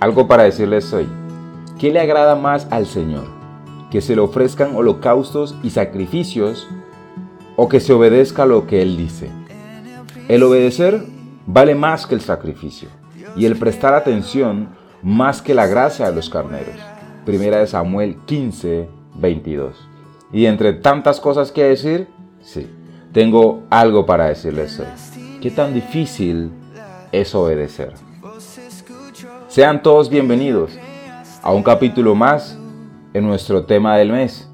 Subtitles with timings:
[0.00, 1.06] Algo para decirles hoy.
[1.78, 3.26] ¿Qué le agrada más al Señor?
[3.90, 6.68] ¿Que se le ofrezcan holocaustos y sacrificios
[7.56, 9.30] o que se obedezca lo que Él dice?
[10.28, 11.04] El obedecer
[11.46, 12.88] vale más que el sacrificio
[13.36, 14.70] y el prestar atención
[15.02, 16.76] más que la gracia de los carneros.
[17.26, 19.76] Primera de Samuel 15, 22.
[20.32, 22.08] Y entre tantas cosas que decir,
[22.40, 22.70] sí,
[23.12, 24.86] tengo algo para decirles hoy.
[25.42, 26.52] ¿Qué tan difícil
[27.12, 28.09] es obedecer?
[29.50, 30.78] Sean todos bienvenidos
[31.42, 32.56] a un capítulo más
[33.12, 34.48] en nuestro tema del mes,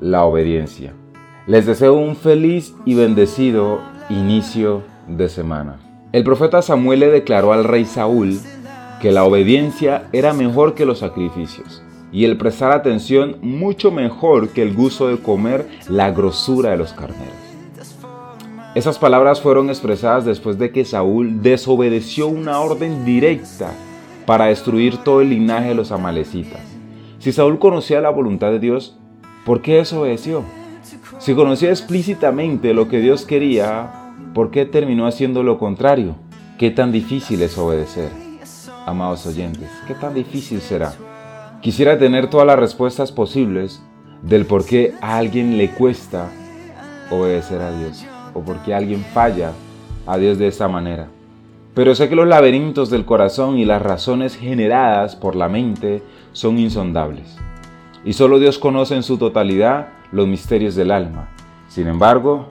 [0.00, 0.92] la obediencia.
[1.46, 5.78] Les deseo un feliz y bendecido inicio de semana.
[6.10, 8.40] El profeta Samuel le declaró al rey Saúl
[9.00, 14.62] que la obediencia era mejor que los sacrificios y el prestar atención mucho mejor que
[14.62, 17.22] el gusto de comer la grosura de los carneros.
[18.74, 23.70] Esas palabras fueron expresadas después de que Saúl desobedeció una orden directa
[24.28, 26.60] para destruir todo el linaje de los amalecitas.
[27.18, 28.94] Si Saúl conocía la voluntad de Dios,
[29.46, 30.44] ¿por qué desobedeció?
[31.18, 33.90] Si conocía explícitamente lo que Dios quería,
[34.34, 36.14] ¿por qué terminó haciendo lo contrario?
[36.58, 38.10] ¿Qué tan difícil es obedecer?
[38.84, 40.92] Amados oyentes, ¿qué tan difícil será?
[41.62, 43.82] Quisiera tener todas las respuestas posibles
[44.20, 46.28] del por qué a alguien le cuesta
[47.10, 49.52] obedecer a Dios o por qué alguien falla
[50.06, 51.08] a Dios de esa manera.
[51.78, 56.58] Pero sé que los laberintos del corazón y las razones generadas por la mente son
[56.58, 57.36] insondables.
[58.04, 61.28] Y solo Dios conoce en su totalidad los misterios del alma.
[61.68, 62.48] Sin embargo,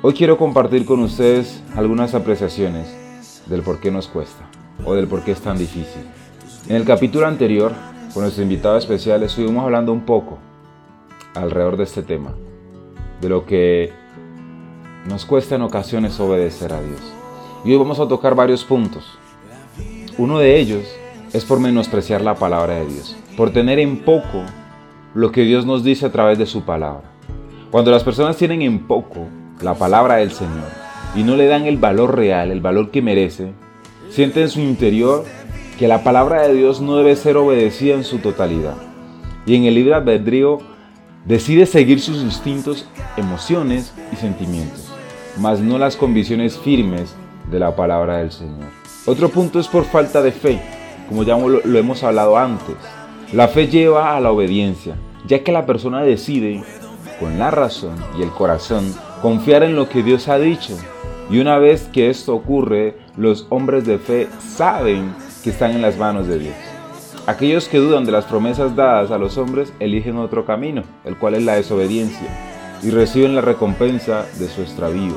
[0.00, 4.44] hoy quiero compartir con ustedes algunas apreciaciones del por qué nos cuesta
[4.84, 6.02] o del por qué es tan difícil.
[6.68, 7.72] En el capítulo anterior,
[8.14, 10.38] con nuestro invitado especial, estuvimos hablando un poco
[11.34, 12.32] alrededor de este tema,
[13.20, 13.90] de lo que
[15.08, 17.21] nos cuesta en ocasiones obedecer a Dios.
[17.64, 19.04] Y hoy vamos a tocar varios puntos.
[20.18, 20.82] Uno de ellos
[21.32, 24.42] es por menospreciar la palabra de Dios, por tener en poco
[25.14, 27.04] lo que Dios nos dice a través de su palabra.
[27.70, 29.28] Cuando las personas tienen en poco
[29.60, 30.68] la palabra del Señor
[31.14, 33.52] y no le dan el valor real, el valor que merece,
[34.10, 35.24] sienten en su interior
[35.78, 38.74] que la palabra de Dios no debe ser obedecida en su totalidad.
[39.46, 40.58] Y en el libre albedrío
[41.26, 44.92] decide seguir sus instintos, emociones y sentimientos,
[45.38, 47.14] mas no las convicciones firmes
[47.52, 48.70] de la palabra del Señor.
[49.06, 50.60] Otro punto es por falta de fe,
[51.08, 52.76] como ya lo, hemos hablado antes.
[53.32, 54.96] La fe lleva a la obediencia,
[55.26, 56.64] ya que la persona decide,
[57.20, 60.76] con la razón y el corazón, confiar en lo que Dios ha dicho.
[61.30, 65.14] Y una vez que esto ocurre, los hombres de fe saben
[65.44, 66.54] que están en las manos de Dios.
[67.26, 71.34] Aquellos que dudan de las promesas dadas a los hombres eligen otro camino, el cual
[71.34, 72.28] es la desobediencia,
[72.82, 75.16] y reciben la recompensa de su extravío.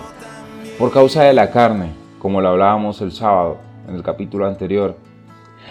[0.78, 4.98] Por causa de la carne, como lo hablábamos el sábado en el capítulo anterior.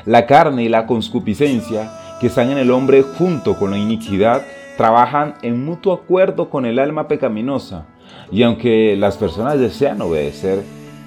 [0.07, 4.43] La carne y la conscupiscencia que están en el hombre junto con la iniquidad
[4.77, 7.89] trabajan en mutuo acuerdo con el alma pecaminosa.
[8.31, 10.63] Y aunque las personas desean obedecer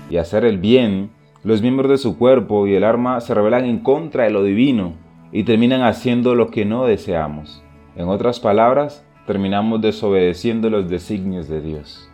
[0.09, 1.11] y hacer el bien,
[1.45, 4.95] los miembros de su cuerpo y el alma se rebelan en contra de lo divino
[5.31, 7.63] y terminan haciendo lo que no deseamos.
[7.95, 12.09] En otras palabras, terminamos desobedeciendo los designios de Dios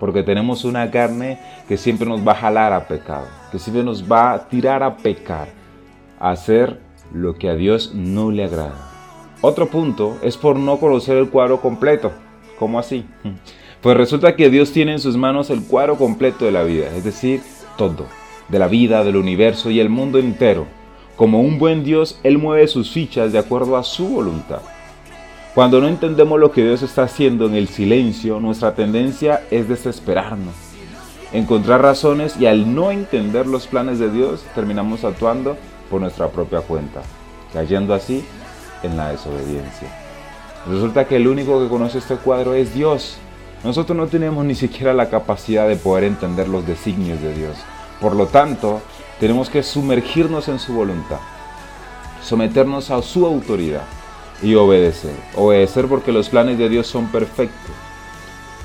[0.00, 1.38] porque tenemos una carne
[1.68, 4.96] que siempre nos va a jalar a pecado, que siempre nos va a tirar a
[4.96, 5.48] pecar,
[6.18, 6.80] a hacer
[7.12, 8.90] lo que a Dios no le agrada.
[9.42, 12.10] Otro punto es por no conocer el cuadro completo.
[12.58, 13.04] ¿Cómo así?
[13.80, 17.02] Pues resulta que Dios tiene en sus manos el cuadro completo de la vida, es
[17.02, 17.40] decir,
[17.78, 18.04] todo,
[18.50, 20.66] de la vida, del universo y el mundo entero.
[21.16, 24.60] Como un buen Dios, Él mueve sus fichas de acuerdo a su voluntad.
[25.54, 30.54] Cuando no entendemos lo que Dios está haciendo en el silencio, nuestra tendencia es desesperarnos,
[31.32, 35.56] encontrar razones y al no entender los planes de Dios terminamos actuando
[35.90, 37.02] por nuestra propia cuenta,
[37.52, 38.24] cayendo así
[38.84, 39.88] en la desobediencia.
[40.68, 43.16] Resulta que el único que conoce este cuadro es Dios.
[43.64, 47.56] Nosotros no tenemos ni siquiera la capacidad de poder entender los designios de Dios.
[48.00, 48.80] Por lo tanto,
[49.18, 51.18] tenemos que sumergirnos en su voluntad,
[52.22, 53.82] someternos a su autoridad
[54.42, 55.14] y obedecer.
[55.36, 57.74] Obedecer porque los planes de Dios son perfectos.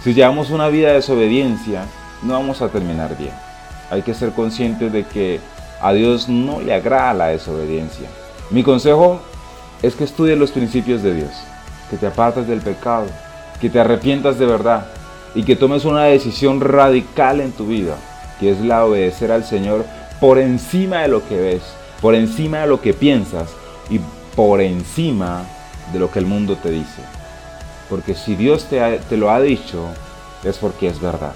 [0.04, 1.86] Si llevamos una vida de desobediencia,
[2.22, 3.34] no vamos a terminar bien.
[3.90, 5.40] Hay que ser conscientes de que
[5.82, 8.08] a Dios no le agrada la desobediencia.
[8.50, 9.20] Mi consejo
[9.82, 11.32] es que estudies los principios de Dios,
[11.90, 13.08] que te apartes del pecado,
[13.60, 14.88] que te arrepientas de verdad
[15.34, 17.98] y que tomes una decisión radical en tu vida,
[18.40, 19.86] que es la de obedecer al Señor
[20.20, 21.62] por encima de lo que ves,
[22.02, 23.50] por encima de lo que piensas
[23.90, 24.00] y
[24.36, 25.44] por encima
[25.94, 27.02] de lo que el mundo te dice.
[27.90, 29.88] Porque si Dios te, te lo ha dicho,
[30.44, 31.34] es porque es verdad.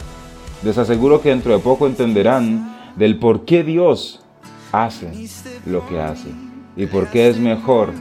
[0.64, 4.22] Les aseguro que dentro de poco entenderán del por qué Dios
[4.72, 5.12] hace
[5.66, 6.30] lo que hace.
[6.76, 7.92] y por qué es mejor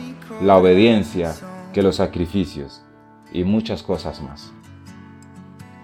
[0.41, 1.35] la obediencia
[1.73, 2.83] que los sacrificios
[3.33, 4.53] y muchas cosas más.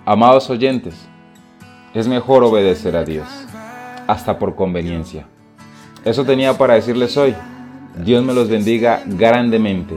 [0.04, 0.94] Amados oyentes,
[1.92, 3.26] es mejor obedecer a Dios,
[4.06, 5.26] hasta por conveniencia.
[6.04, 7.34] Eso tenía para decirles hoy.
[8.04, 9.96] Dios me los bendiga grandemente.